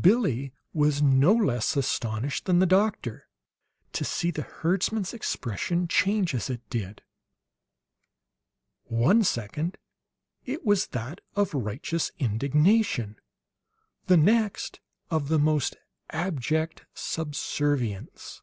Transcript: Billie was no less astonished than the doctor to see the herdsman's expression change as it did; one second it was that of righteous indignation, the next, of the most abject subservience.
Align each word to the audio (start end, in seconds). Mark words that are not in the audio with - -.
Billie 0.00 0.52
was 0.72 1.02
no 1.02 1.34
less 1.34 1.76
astonished 1.76 2.44
than 2.44 2.60
the 2.60 2.64
doctor 2.64 3.26
to 3.92 4.04
see 4.04 4.30
the 4.30 4.42
herdsman's 4.42 5.12
expression 5.12 5.88
change 5.88 6.32
as 6.32 6.48
it 6.48 6.60
did; 6.70 7.02
one 8.84 9.24
second 9.24 9.76
it 10.44 10.64
was 10.64 10.86
that 10.94 11.20
of 11.34 11.54
righteous 11.54 12.12
indignation, 12.20 13.16
the 14.06 14.16
next, 14.16 14.78
of 15.10 15.26
the 15.26 15.40
most 15.40 15.74
abject 16.10 16.86
subservience. 16.94 18.42